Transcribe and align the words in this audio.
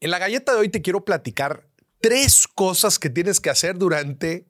En 0.00 0.10
la 0.10 0.18
galleta 0.18 0.52
de 0.52 0.58
hoy 0.58 0.68
te 0.70 0.80
quiero 0.80 1.04
platicar 1.04 1.68
tres 2.00 2.48
cosas 2.48 2.98
que 2.98 3.10
tienes 3.10 3.38
que 3.38 3.50
hacer 3.50 3.76
durante 3.76 4.48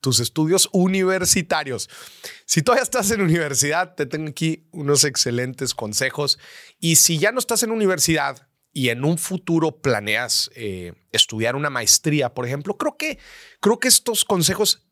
tus 0.00 0.20
estudios 0.20 0.68
universitarios. 0.72 1.88
Si 2.44 2.60
todavía 2.60 2.82
estás 2.82 3.10
en 3.10 3.22
universidad, 3.22 3.94
te 3.94 4.04
tengo 4.04 4.28
aquí 4.28 4.66
unos 4.72 5.04
excelentes 5.04 5.74
consejos. 5.74 6.38
Y 6.78 6.96
si 6.96 7.18
ya 7.18 7.32
no 7.32 7.38
estás 7.38 7.62
en 7.62 7.70
universidad 7.70 8.48
y 8.74 8.90
en 8.90 9.04
un 9.04 9.16
futuro 9.16 9.80
planeas 9.80 10.50
eh, 10.54 10.92
estudiar 11.10 11.56
una 11.56 11.70
maestría, 11.70 12.34
por 12.34 12.46
ejemplo, 12.46 12.76
creo 12.76 12.96
que, 12.98 13.18
creo 13.60 13.78
que 13.78 13.88
estos 13.88 14.26
consejos 14.26 14.86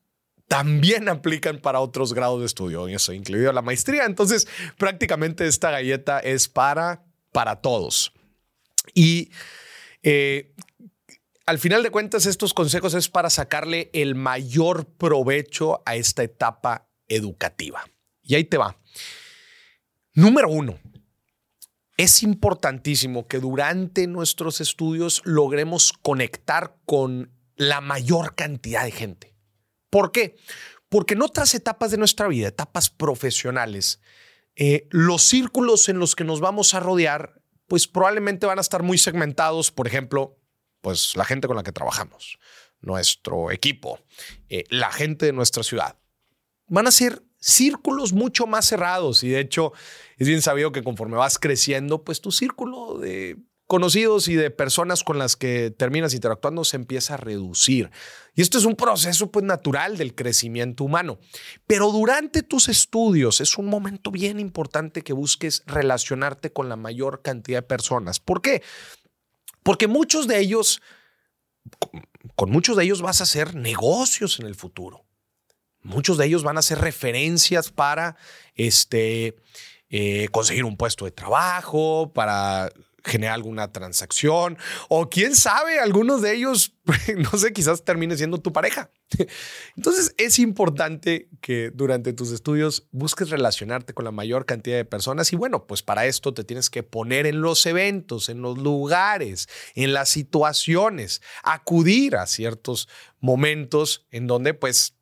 también 0.48 1.08
aplican 1.10 1.60
para 1.60 1.80
otros 1.80 2.14
grados 2.14 2.40
de 2.40 2.46
estudio, 2.46 2.88
eso 2.88 3.12
incluido 3.12 3.52
la 3.52 3.62
maestría. 3.62 4.06
Entonces, 4.06 4.48
prácticamente 4.78 5.46
esta 5.46 5.70
galleta 5.70 6.20
es 6.20 6.48
para, 6.48 7.04
para 7.32 7.60
todos. 7.60 8.12
Y 8.94 9.30
eh, 10.02 10.54
al 11.46 11.58
final 11.58 11.82
de 11.82 11.90
cuentas, 11.90 12.26
estos 12.26 12.54
consejos 12.54 12.94
es 12.94 13.08
para 13.08 13.28
sacarle 13.28 13.90
el 13.92 14.14
mayor 14.14 14.86
provecho 14.86 15.82
a 15.84 15.96
esta 15.96 16.22
etapa 16.22 16.88
educativa. 17.08 17.84
Y 18.22 18.36
ahí 18.36 18.44
te 18.44 18.56
va. 18.56 18.78
Número 20.14 20.48
uno, 20.48 20.78
es 21.96 22.22
importantísimo 22.22 23.26
que 23.26 23.40
durante 23.40 24.06
nuestros 24.06 24.60
estudios 24.60 25.22
logremos 25.24 25.92
conectar 25.92 26.76
con 26.86 27.32
la 27.56 27.80
mayor 27.80 28.34
cantidad 28.34 28.84
de 28.84 28.92
gente. 28.92 29.34
¿Por 29.90 30.12
qué? 30.12 30.36
Porque 30.88 31.14
en 31.14 31.22
otras 31.22 31.54
etapas 31.54 31.90
de 31.90 31.98
nuestra 31.98 32.28
vida, 32.28 32.48
etapas 32.48 32.90
profesionales, 32.90 34.00
eh, 34.56 34.86
los 34.90 35.22
círculos 35.22 35.88
en 35.88 35.98
los 35.98 36.14
que 36.14 36.24
nos 36.24 36.40
vamos 36.40 36.74
a 36.74 36.80
rodear 36.80 37.39
pues 37.70 37.86
probablemente 37.86 38.46
van 38.46 38.58
a 38.58 38.62
estar 38.62 38.82
muy 38.82 38.98
segmentados, 38.98 39.70
por 39.70 39.86
ejemplo, 39.86 40.36
pues 40.80 41.14
la 41.14 41.24
gente 41.24 41.46
con 41.46 41.56
la 41.56 41.62
que 41.62 41.70
trabajamos, 41.70 42.40
nuestro 42.80 43.52
equipo, 43.52 44.00
eh, 44.48 44.64
la 44.70 44.90
gente 44.90 45.26
de 45.26 45.32
nuestra 45.32 45.62
ciudad. 45.62 45.96
Van 46.66 46.88
a 46.88 46.90
ser 46.90 47.22
círculos 47.38 48.12
mucho 48.12 48.48
más 48.48 48.66
cerrados 48.66 49.22
y 49.22 49.28
de 49.28 49.38
hecho 49.38 49.72
es 50.16 50.26
bien 50.26 50.42
sabido 50.42 50.72
que 50.72 50.82
conforme 50.82 51.16
vas 51.16 51.38
creciendo, 51.38 52.02
pues 52.02 52.20
tu 52.20 52.32
círculo 52.32 52.98
de 52.98 53.38
conocidos 53.70 54.26
y 54.26 54.34
de 54.34 54.50
personas 54.50 55.04
con 55.04 55.16
las 55.16 55.36
que 55.36 55.70
terminas 55.70 56.12
interactuando 56.12 56.64
se 56.64 56.74
empieza 56.74 57.14
a 57.14 57.18
reducir. 57.18 57.88
Y 58.34 58.42
esto 58.42 58.58
es 58.58 58.64
un 58.64 58.74
proceso 58.74 59.30
pues 59.30 59.44
natural 59.44 59.96
del 59.96 60.16
crecimiento 60.16 60.82
humano. 60.82 61.20
Pero 61.68 61.92
durante 61.92 62.42
tus 62.42 62.68
estudios 62.68 63.40
es 63.40 63.58
un 63.58 63.66
momento 63.66 64.10
bien 64.10 64.40
importante 64.40 65.02
que 65.02 65.12
busques 65.12 65.62
relacionarte 65.66 66.52
con 66.52 66.68
la 66.68 66.74
mayor 66.74 67.22
cantidad 67.22 67.58
de 67.58 67.68
personas. 67.68 68.18
¿Por 68.18 68.42
qué? 68.42 68.64
Porque 69.62 69.86
muchos 69.86 70.26
de 70.26 70.40
ellos, 70.40 70.82
con 72.34 72.50
muchos 72.50 72.76
de 72.76 72.82
ellos 72.82 73.02
vas 73.02 73.20
a 73.20 73.22
hacer 73.22 73.54
negocios 73.54 74.40
en 74.40 74.46
el 74.46 74.56
futuro. 74.56 75.04
Muchos 75.82 76.18
de 76.18 76.26
ellos 76.26 76.42
van 76.42 76.58
a 76.58 76.62
ser 76.62 76.80
referencias 76.80 77.70
para 77.70 78.16
este, 78.56 79.36
eh, 79.90 80.26
conseguir 80.32 80.64
un 80.64 80.76
puesto 80.76 81.04
de 81.04 81.12
trabajo, 81.12 82.12
para 82.12 82.72
generar 83.04 83.34
alguna 83.34 83.72
transacción 83.72 84.58
o 84.88 85.08
quién 85.08 85.34
sabe, 85.34 85.78
algunos 85.78 86.22
de 86.22 86.34
ellos, 86.34 86.74
no 87.16 87.38
sé, 87.38 87.52
quizás 87.52 87.84
termine 87.84 88.16
siendo 88.16 88.38
tu 88.38 88.52
pareja. 88.52 88.90
Entonces 89.76 90.14
es 90.18 90.38
importante 90.38 91.28
que 91.40 91.70
durante 91.70 92.12
tus 92.12 92.30
estudios 92.32 92.86
busques 92.90 93.30
relacionarte 93.30 93.94
con 93.94 94.04
la 94.04 94.10
mayor 94.10 94.46
cantidad 94.46 94.76
de 94.76 94.84
personas 94.84 95.32
y 95.32 95.36
bueno, 95.36 95.66
pues 95.66 95.82
para 95.82 96.06
esto 96.06 96.34
te 96.34 96.44
tienes 96.44 96.70
que 96.70 96.82
poner 96.82 97.26
en 97.26 97.40
los 97.40 97.64
eventos, 97.66 98.28
en 98.28 98.42
los 98.42 98.58
lugares, 98.58 99.48
en 99.74 99.92
las 99.92 100.08
situaciones, 100.08 101.22
acudir 101.42 102.16
a 102.16 102.26
ciertos 102.26 102.88
momentos 103.20 104.06
en 104.10 104.26
donde 104.26 104.54
pues 104.54 104.94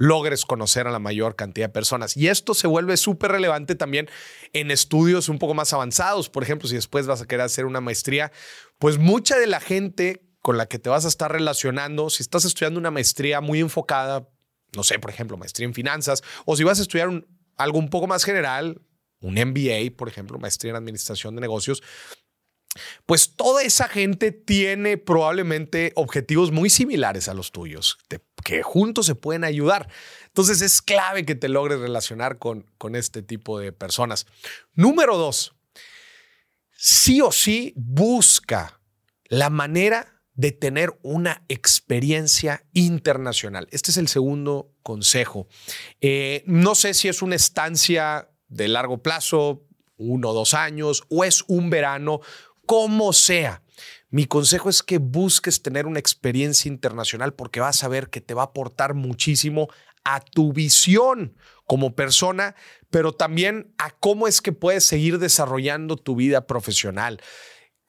logres 0.00 0.46
conocer 0.46 0.86
a 0.86 0.90
la 0.90 0.98
mayor 0.98 1.36
cantidad 1.36 1.66
de 1.66 1.72
personas. 1.74 2.16
Y 2.16 2.28
esto 2.28 2.54
se 2.54 2.66
vuelve 2.66 2.96
súper 2.96 3.32
relevante 3.32 3.74
también 3.74 4.08
en 4.54 4.70
estudios 4.70 5.28
un 5.28 5.38
poco 5.38 5.52
más 5.52 5.74
avanzados. 5.74 6.30
Por 6.30 6.42
ejemplo, 6.42 6.66
si 6.66 6.74
después 6.74 7.06
vas 7.06 7.20
a 7.20 7.26
querer 7.26 7.44
hacer 7.44 7.66
una 7.66 7.82
maestría, 7.82 8.32
pues 8.78 8.96
mucha 8.96 9.38
de 9.38 9.46
la 9.46 9.60
gente 9.60 10.26
con 10.40 10.56
la 10.56 10.64
que 10.64 10.78
te 10.78 10.88
vas 10.88 11.04
a 11.04 11.08
estar 11.08 11.30
relacionando, 11.30 12.08
si 12.08 12.22
estás 12.22 12.46
estudiando 12.46 12.80
una 12.80 12.90
maestría 12.90 13.42
muy 13.42 13.60
enfocada, 13.60 14.26
no 14.74 14.84
sé, 14.84 14.98
por 14.98 15.10
ejemplo, 15.10 15.36
maestría 15.36 15.68
en 15.68 15.74
finanzas, 15.74 16.22
o 16.46 16.56
si 16.56 16.64
vas 16.64 16.78
a 16.78 16.82
estudiar 16.82 17.26
algo 17.58 17.78
un 17.78 17.90
poco 17.90 18.06
más 18.06 18.24
general, 18.24 18.80
un 19.20 19.34
MBA, 19.34 19.94
por 19.98 20.08
ejemplo, 20.08 20.38
maestría 20.38 20.70
en 20.70 20.76
administración 20.76 21.34
de 21.34 21.42
negocios, 21.42 21.82
pues 23.04 23.36
toda 23.36 23.62
esa 23.64 23.86
gente 23.86 24.32
tiene 24.32 24.96
probablemente 24.96 25.92
objetivos 25.94 26.52
muy 26.52 26.70
similares 26.70 27.28
a 27.28 27.34
los 27.34 27.52
tuyos, 27.52 27.98
que 28.44 28.62
juntos 28.62 29.06
se 29.06 29.14
pueden 29.14 29.44
ayudar. 29.44 29.88
Entonces 30.26 30.62
es 30.62 30.82
clave 30.82 31.24
que 31.24 31.34
te 31.34 31.48
logres 31.48 31.80
relacionar 31.80 32.38
con, 32.38 32.66
con 32.78 32.96
este 32.96 33.22
tipo 33.22 33.58
de 33.58 33.72
personas. 33.72 34.26
Número 34.74 35.16
dos, 35.16 35.54
sí 36.76 37.20
o 37.20 37.32
sí 37.32 37.72
busca 37.76 38.80
la 39.28 39.50
manera 39.50 40.20
de 40.34 40.52
tener 40.52 40.98
una 41.02 41.44
experiencia 41.48 42.64
internacional. 42.72 43.68
Este 43.72 43.90
es 43.90 43.98
el 43.98 44.08
segundo 44.08 44.72
consejo. 44.82 45.46
Eh, 46.00 46.42
no 46.46 46.74
sé 46.74 46.94
si 46.94 47.08
es 47.08 47.20
una 47.20 47.36
estancia 47.36 48.30
de 48.48 48.68
largo 48.68 49.02
plazo, 49.02 49.66
uno 49.98 50.30
o 50.30 50.34
dos 50.34 50.54
años, 50.54 51.02
o 51.10 51.24
es 51.24 51.44
un 51.46 51.68
verano 51.68 52.20
como 52.64 53.12
sea. 53.12 53.62
Mi 54.10 54.26
consejo 54.26 54.68
es 54.68 54.82
que 54.82 54.98
busques 54.98 55.62
tener 55.62 55.86
una 55.86 56.00
experiencia 56.00 56.68
internacional 56.68 57.32
porque 57.34 57.60
vas 57.60 57.84
a 57.84 57.88
ver 57.88 58.10
que 58.10 58.20
te 58.20 58.34
va 58.34 58.42
a 58.42 58.46
aportar 58.46 58.94
muchísimo 58.94 59.68
a 60.04 60.20
tu 60.20 60.52
visión 60.52 61.36
como 61.66 61.94
persona, 61.94 62.56
pero 62.90 63.12
también 63.12 63.72
a 63.78 63.90
cómo 63.90 64.26
es 64.26 64.40
que 64.40 64.52
puedes 64.52 64.84
seguir 64.84 65.18
desarrollando 65.18 65.96
tu 65.96 66.16
vida 66.16 66.46
profesional. 66.48 67.20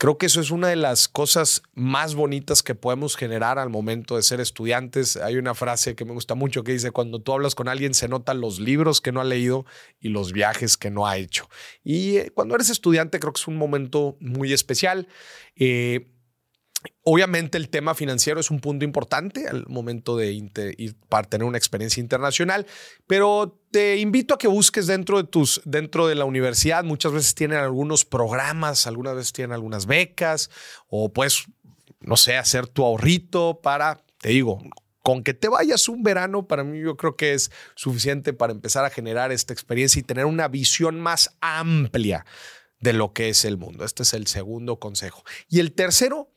Creo 0.02 0.18
que 0.18 0.26
eso 0.26 0.42
es 0.42 0.50
una 0.50 0.68
de 0.68 0.76
las 0.76 1.08
cosas 1.08 1.62
más 1.74 2.16
bonitas 2.16 2.64
que 2.64 2.74
podemos 2.74 3.16
generar 3.16 3.60
al 3.60 3.70
momento 3.70 4.16
de 4.16 4.24
ser 4.24 4.40
estudiantes. 4.40 5.16
Hay 5.16 5.38
una 5.38 5.54
frase 5.54 5.96
que 5.96 6.06
me 6.06 6.14
gusta 6.14 6.34
mucho 6.34 6.64
que 6.64 6.72
dice, 6.72 6.90
cuando 6.90 7.22
tú 7.22 7.34
hablas 7.34 7.54
con 7.54 7.68
alguien 7.68 7.94
se 7.94 8.08
notan 8.08 8.42
los 8.42 8.60
libros 8.60 9.00
que 9.00 9.12
no 9.12 9.22
ha 9.22 9.26
leído 9.26 9.64
y 10.00 10.10
los 10.10 10.32
viajes 10.32 10.76
que 10.76 10.90
no 10.90 11.06
ha 11.06 11.18
hecho. 11.18 11.48
Y 11.84 12.18
eh, 12.18 12.32
cuando 12.34 12.56
eres 12.56 12.72
estudiante 12.72 13.20
creo 13.20 13.32
que 13.32 13.42
es 13.42 13.48
un 13.48 13.58
momento 13.58 14.18
muy 14.20 14.54
especial. 14.54 15.08
Eh, 15.56 16.11
Obviamente 17.04 17.58
el 17.58 17.70
tema 17.70 17.96
financiero 17.96 18.40
es 18.40 18.52
un 18.52 18.60
punto 18.60 18.86
importante 18.86 19.48
al 19.48 19.66
momento 19.68 20.18
de 20.18 20.32
ir 20.32 20.96
para 21.10 21.28
tener 21.28 21.46
una 21.46 21.58
experiencia 21.58 22.02
internacional, 22.02 22.66
pero 23.08 23.60
te 23.72 23.98
invito 23.98 24.34
a 24.34 24.38
que 24.38 24.48
busques 24.48 24.88
dentro 24.88 25.18
de 25.18 25.24
tus 25.24 25.62
dentro 25.66 26.08
de 26.08 26.16
la 26.16 26.26
universidad. 26.26 26.84
Muchas 26.84 27.12
veces 27.12 27.36
tienen 27.36 27.60
algunos 27.60 28.06
programas, 28.06 28.88
algunas 28.88 29.16
veces 29.16 29.34
tienen 29.34 29.54
algunas 29.54 29.86
becas 29.86 30.50
o 30.88 31.12
pues 31.12 31.46
no 32.00 32.18
sé 32.18 32.38
hacer 32.38 32.68
tu 32.68 32.84
ahorrito 32.84 33.62
para, 33.62 34.04
te 34.20 34.30
digo, 34.30 34.60
con 35.04 35.24
que 35.24 35.34
te 35.34 35.48
vayas 35.48 35.90
un 35.90 36.04
verano, 36.04 36.48
para 36.48 36.64
mí 36.64 36.80
yo 36.80 36.98
creo 36.98 37.16
que 37.16 37.34
es 37.34 37.52
suficiente 37.76 38.34
para 38.34 38.54
empezar 38.54 38.86
a 38.86 38.90
generar 38.90 39.32
esta 39.32 39.54
experiencia 39.54 40.00
y 40.00 40.04
tener 40.04 40.26
una 40.26 40.48
visión 40.48 41.00
más 41.00 41.36
amplia 41.42 42.26
de 42.80 42.94
lo 42.94 43.14
que 43.14 43.30
es 43.30 43.46
el 43.46 43.58
mundo. 43.58 43.86
Este 43.86 44.04
es 44.04 44.14
el 44.14 44.28
segundo 44.28 44.80
consejo. 44.80 45.24
Y 45.50 45.60
el 45.60 45.74
tercero 45.74 46.31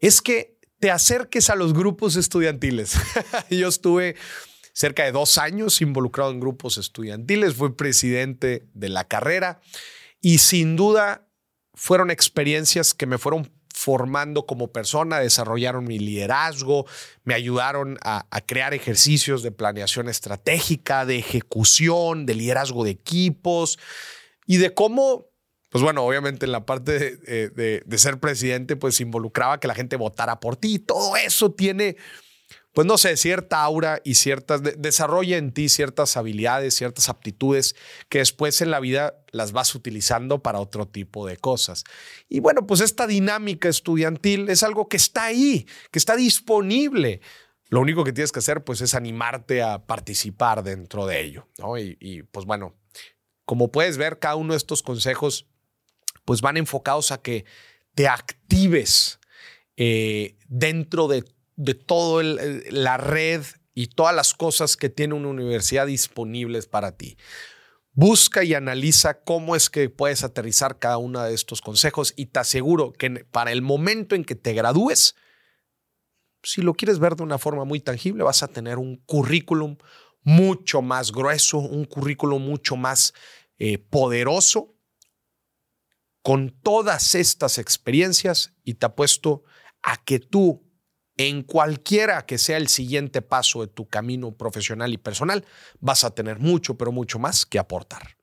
es 0.00 0.20
que 0.22 0.58
te 0.78 0.90
acerques 0.90 1.50
a 1.50 1.56
los 1.56 1.74
grupos 1.74 2.16
estudiantiles. 2.16 2.94
Yo 3.50 3.68
estuve 3.68 4.16
cerca 4.72 5.04
de 5.04 5.12
dos 5.12 5.38
años 5.38 5.80
involucrado 5.82 6.30
en 6.30 6.40
grupos 6.40 6.78
estudiantiles, 6.78 7.54
fui 7.54 7.72
presidente 7.72 8.66
de 8.72 8.88
la 8.88 9.06
carrera 9.06 9.60
y 10.20 10.38
sin 10.38 10.76
duda 10.76 11.26
fueron 11.74 12.10
experiencias 12.10 12.94
que 12.94 13.06
me 13.06 13.18
fueron 13.18 13.50
formando 13.74 14.44
como 14.44 14.72
persona, 14.72 15.20
desarrollaron 15.20 15.84
mi 15.84 15.98
liderazgo, 15.98 16.86
me 17.24 17.34
ayudaron 17.34 17.98
a, 18.02 18.26
crear 18.44 18.74
ejercicios 18.74 19.42
de 19.42 19.52
planeación 19.52 20.08
estratégica, 20.10 21.06
de 21.06 21.18
ejecución, 21.18 22.26
de 22.26 22.34
liderazgo 22.34 22.84
de 22.84 22.90
equipos 22.90 23.78
y 24.46 24.58
de 24.58 24.74
cómo 24.74 25.29
pues 25.70 25.82
bueno, 25.84 26.04
obviamente 26.04 26.46
en 26.46 26.52
la 26.52 26.66
parte 26.66 27.16
de, 27.16 27.98
ser 27.98 28.18
presidente, 28.18 28.74
pues 28.74 29.00
involucraba 29.00 29.60
que 29.60 29.68
la 29.68 29.74
gente 29.74 29.96
votara 29.96 30.40
por 30.40 30.56
ti. 30.56 30.80
Todo 30.80 31.16
eso 31.16 31.52
tiene, 31.52 31.96
pues 32.72 32.88
no 32.88 32.98
sé, 32.98 33.16
cierta 33.16 33.62
aura 33.62 34.00
y 34.02 34.16
ciertas, 34.16 34.62
desarrolla 34.78 35.36
en 35.36 35.52
ti 35.52 35.68
ciertas 35.68 36.16
habilidades, 36.16 36.74
ciertas 36.74 37.08
aptitudes 37.08 37.76
que 38.08 38.18
después 38.18 38.60
en 38.62 38.72
la 38.72 38.80
vida 38.80 39.14
las 39.30 39.52
vas 39.52 39.72
utilizando 39.76 40.42
para 40.42 40.58
otro 40.58 40.88
tipo 40.88 41.24
de 41.24 41.36
cosas. 41.36 41.84
Y 42.28 42.40
bueno, 42.40 42.66
pues 42.66 42.80
esta 42.80 43.06
dinámica 43.06 43.68
estudiantil 43.68 44.48
es 44.48 44.64
algo 44.64 44.88
que 44.88 44.96
está 44.96 45.26
ahí, 45.26 45.68
que 45.92 46.00
está 46.00 46.16
disponible. 46.16 47.20
Lo 47.68 47.80
único 47.80 48.02
que 48.02 48.12
tienes 48.12 48.32
que 48.32 48.40
hacer, 48.40 48.64
pues, 48.64 48.80
es 48.80 48.96
animarte 48.96 49.62
a 49.62 49.86
participar 49.86 50.64
dentro 50.64 51.06
de 51.06 51.20
ello, 51.20 51.46
¿no? 51.58 51.78
Y 51.78 52.24
pues 52.32 52.44
bueno, 52.44 52.74
como 53.44 53.72
puedes 53.72 53.96
ver, 53.96 54.20
cada 54.20 54.36
uno 54.36 54.52
de 54.52 54.58
estos 54.58 54.82
consejos 54.82 55.49
pues 56.30 56.42
van 56.42 56.56
enfocados 56.56 57.10
a 57.10 57.20
que 57.20 57.44
te 57.96 58.06
actives 58.06 59.18
eh, 59.76 60.36
dentro 60.46 61.08
de, 61.08 61.24
de 61.56 61.74
toda 61.74 62.22
la 62.22 62.98
red 62.98 63.42
y 63.74 63.88
todas 63.88 64.14
las 64.14 64.32
cosas 64.32 64.76
que 64.76 64.90
tiene 64.90 65.14
una 65.14 65.26
universidad 65.26 65.88
disponibles 65.88 66.68
para 66.68 66.96
ti. 66.96 67.16
Busca 67.94 68.44
y 68.44 68.54
analiza 68.54 69.24
cómo 69.24 69.56
es 69.56 69.70
que 69.70 69.90
puedes 69.90 70.22
aterrizar 70.22 70.78
cada 70.78 70.98
uno 70.98 71.20
de 71.20 71.34
estos 71.34 71.60
consejos 71.62 72.14
y 72.14 72.26
te 72.26 72.38
aseguro 72.38 72.92
que 72.92 73.10
para 73.24 73.50
el 73.50 73.60
momento 73.60 74.14
en 74.14 74.24
que 74.24 74.36
te 74.36 74.52
gradúes, 74.52 75.16
si 76.44 76.62
lo 76.62 76.74
quieres 76.74 77.00
ver 77.00 77.16
de 77.16 77.24
una 77.24 77.38
forma 77.38 77.64
muy 77.64 77.80
tangible, 77.80 78.22
vas 78.22 78.44
a 78.44 78.46
tener 78.46 78.78
un 78.78 78.98
currículum 78.98 79.78
mucho 80.22 80.80
más 80.80 81.10
grueso, 81.10 81.58
un 81.58 81.86
currículum 81.86 82.40
mucho 82.40 82.76
más 82.76 83.14
eh, 83.58 83.78
poderoso 83.78 84.76
con 86.22 86.50
todas 86.62 87.14
estas 87.14 87.58
experiencias 87.58 88.54
y 88.64 88.74
te 88.74 88.86
apuesto 88.86 89.42
a 89.82 89.96
que 90.04 90.18
tú, 90.18 90.62
en 91.16 91.42
cualquiera 91.42 92.26
que 92.26 92.38
sea 92.38 92.56
el 92.56 92.68
siguiente 92.68 93.22
paso 93.22 93.60
de 93.62 93.68
tu 93.68 93.88
camino 93.88 94.36
profesional 94.36 94.92
y 94.92 94.98
personal, 94.98 95.44
vas 95.80 96.04
a 96.04 96.14
tener 96.14 96.38
mucho, 96.38 96.76
pero 96.76 96.92
mucho 96.92 97.18
más 97.18 97.46
que 97.46 97.58
aportar. 97.58 98.19